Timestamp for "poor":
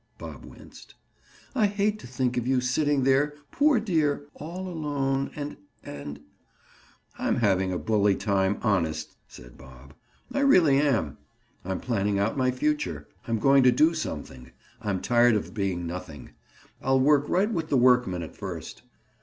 3.51-3.79